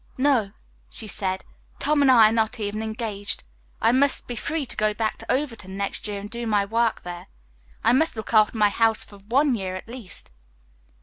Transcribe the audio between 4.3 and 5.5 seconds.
free to go back to